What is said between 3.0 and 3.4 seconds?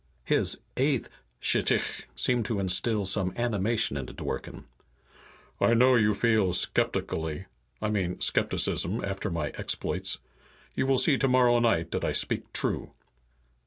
some